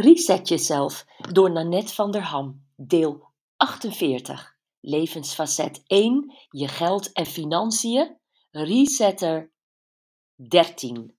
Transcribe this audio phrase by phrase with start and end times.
[0.00, 4.56] Reset jezelf door Nanette van der Ham, deel 48.
[4.80, 8.18] Levensfacet 1, je geld en financiën.
[8.50, 9.52] Resetter
[10.34, 11.16] 13.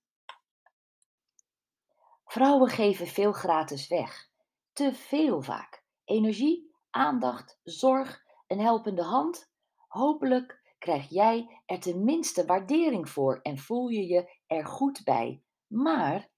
[2.24, 4.28] Vrouwen geven veel gratis weg.
[4.72, 5.84] Te veel vaak.
[6.04, 9.50] Energie, aandacht, zorg, een helpende hand.
[9.88, 15.42] Hopelijk krijg jij er tenminste waardering voor en voel je je er goed bij.
[15.66, 16.30] Maar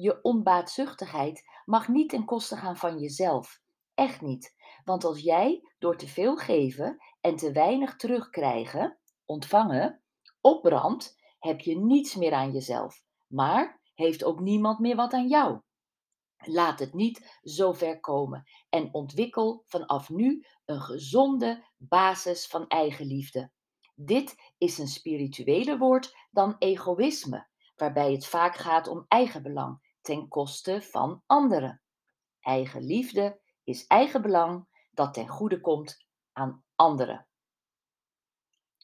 [0.00, 3.60] je onbaatzuchtigheid mag niet ten koste gaan van jezelf.
[3.94, 4.54] Echt niet.
[4.84, 10.02] Want als jij door te veel geven en te weinig terugkrijgen, ontvangen,
[10.40, 13.02] opbrandt, heb je niets meer aan jezelf.
[13.26, 15.60] Maar heeft ook niemand meer wat aan jou.
[16.36, 23.50] Laat het niet zo ver komen en ontwikkel vanaf nu een gezonde basis van eigenliefde.
[23.94, 30.82] Dit is een spiritueler woord dan egoïsme, waarbij het vaak gaat om eigenbelang ten koste
[30.82, 31.82] van anderen.
[32.40, 37.26] Eigenliefde is eigenbelang dat ten goede komt aan anderen.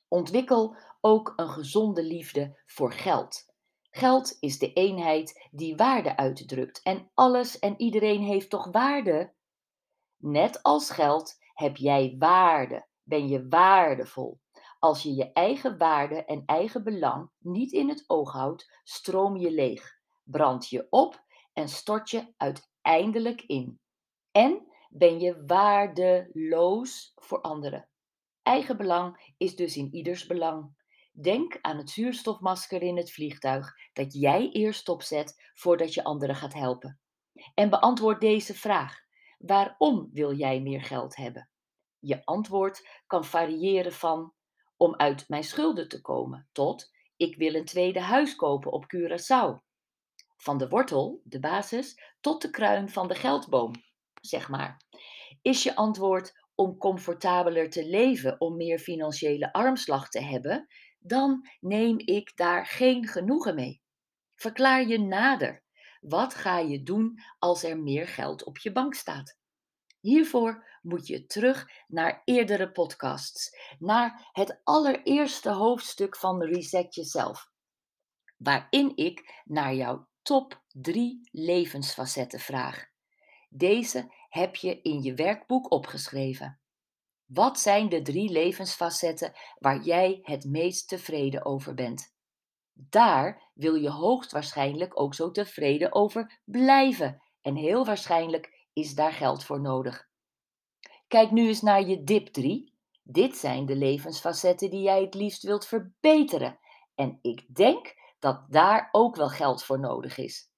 [0.09, 3.55] Ontwikkel ook een gezonde liefde voor geld.
[3.91, 9.35] Geld is de eenheid die waarde uitdrukt en alles en iedereen heeft toch waarde?
[10.17, 14.41] Net als geld heb jij waarde, ben je waardevol.
[14.79, 19.51] Als je je eigen waarde en eigen belang niet in het oog houdt, stroom je
[19.51, 19.96] leeg
[20.27, 23.81] brand je op en stort je uiteindelijk in.
[24.31, 27.89] En ben je waardeloos voor anderen.
[28.43, 30.85] Eigenbelang is dus in ieders belang.
[31.13, 36.55] Denk aan het zuurstofmasker in het vliegtuig dat jij eerst opzet voordat je anderen gaat
[36.55, 37.01] helpen.
[37.55, 38.99] En beantwoord deze vraag:
[39.39, 41.51] waarom wil jij meer geld hebben?
[41.99, 44.35] Je antwoord kan variëren van
[44.77, 49.66] om uit mijn schulden te komen tot ik wil een tweede huis kopen op Curaçao
[50.37, 53.73] van de wortel, de basis, tot de kruin van de geldboom,
[54.21, 54.81] zeg maar.
[55.43, 60.67] Is je antwoord om comfortabeler te leven, om meer financiële armslag te hebben,
[60.99, 63.83] dan neem ik daar geen genoegen mee.
[64.35, 65.65] Verklaar je nader.
[66.01, 69.39] Wat ga je doen als er meer geld op je bank staat?
[70.01, 77.51] Hiervoor moet je terug naar eerdere podcasts, naar het allereerste hoofdstuk van Reset Jezelf,
[78.37, 82.87] waarin ik naar jouw top 3 levensfacetten vraag.
[83.49, 86.59] Deze heb je in je werkboek opgeschreven.
[87.25, 92.15] Wat zijn de drie levensfacetten waar jij het meest tevreden over bent?
[92.73, 99.45] Daar wil je hoogstwaarschijnlijk ook zo tevreden over blijven en heel waarschijnlijk is daar geld
[99.45, 100.09] voor nodig.
[101.09, 102.73] Kijk nu eens naar je dip 3.
[103.03, 106.59] Dit zijn de levensfacetten die jij het liefst wilt verbeteren.
[106.95, 110.51] En ik denk dat daar ook wel geld voor nodig is.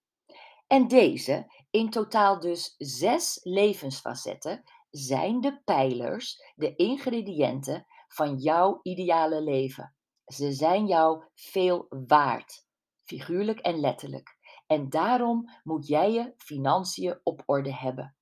[0.67, 9.43] En deze, in totaal dus zes levensfacetten, zijn de pijlers, de ingrediënten van jouw ideale
[9.43, 9.95] leven.
[10.27, 12.67] Ze zijn jou veel waard,
[13.05, 14.37] figuurlijk en letterlijk.
[14.67, 18.17] En daarom moet jij je financiën op orde hebben.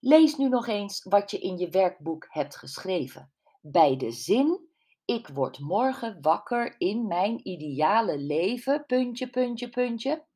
[0.00, 3.32] Lees nu nog eens wat je in je werkboek hebt geschreven.
[3.60, 4.68] Bij de zin
[5.04, 10.26] ik word morgen wakker in mijn ideale leven, puntje, puntje, puntje.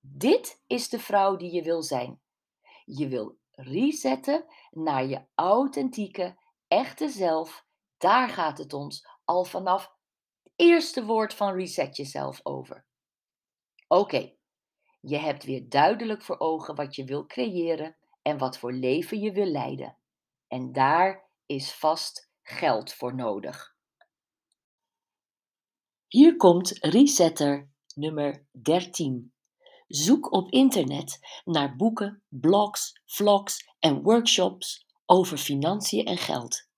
[0.00, 2.20] Dit is de vrouw die je wil zijn.
[2.84, 7.66] Je wil resetten naar je authentieke, echte zelf.
[7.98, 9.92] Daar gaat het ons al vanaf
[10.42, 12.86] het eerste woord van reset jezelf over.
[13.88, 14.34] Oké,
[15.00, 19.32] je hebt weer duidelijk voor ogen wat je wil creëren en wat voor leven je
[19.32, 19.98] wil leiden.
[20.48, 23.74] En daar is vast geld voor nodig.
[26.08, 29.32] Hier komt resetter nummer 13.
[29.86, 36.68] Zoek op internet naar boeken, blogs, vlogs en workshops over financiën en geld.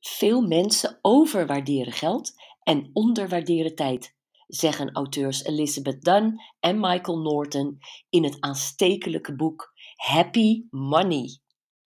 [0.00, 2.32] Veel mensen overwaarderen geld
[2.62, 4.16] en onderwaarderen tijd,
[4.46, 11.38] zeggen auteurs Elizabeth Dunn en Michael Norton in het aanstekelijke boek Happy Money.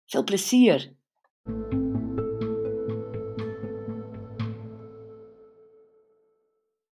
[0.06, 0.96] Veel plezier!